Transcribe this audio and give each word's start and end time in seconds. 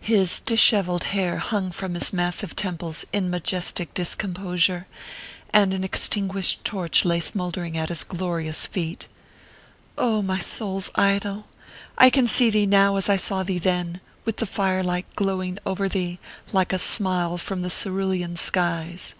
His 0.00 0.38
dishevelled 0.38 1.04
hair 1.04 1.38
Imng 1.52 1.70
from 1.74 1.92
his 1.92 2.10
massive 2.10 2.56
temples 2.56 3.04
in 3.12 3.28
majestic 3.28 3.92
discomposure, 3.92 4.86
and 5.52 5.74
an 5.74 5.84
extinguished 5.84 6.64
torch 6.64 7.04
lay 7.04 7.20
smouldering 7.20 7.76
at 7.76 7.90
his 7.90 8.02
glorious 8.02 8.66
feet. 8.66 9.08
O 9.98 10.22
my 10.22 10.38
soul 10.38 10.78
s 10.78 10.90
idol! 10.94 11.48
I 11.98 12.08
can 12.08 12.26
see 12.26 12.48
thee 12.48 12.64
now 12.64 12.96
as 12.96 13.10
I 13.10 13.16
saw 13.16 13.42
thee 13.42 13.58
then, 13.58 14.00
with 14.24 14.38
the 14.38 14.46
firelight 14.46 15.04
glowing 15.16 15.58
over 15.66 15.86
thee; 15.86 16.18
like 16.50 16.72
a 16.72 16.78
smile 16.78 17.36
from 17.36 17.60
the 17.60 17.68
cerulean 17.68 18.36
skies 18.36 19.14